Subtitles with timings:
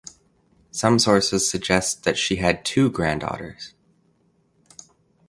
[0.71, 3.75] Some sources suggest that she had two granddaughters.